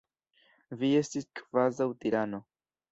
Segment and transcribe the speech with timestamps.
[0.79, 2.45] Vi estas kvazaŭ tirano.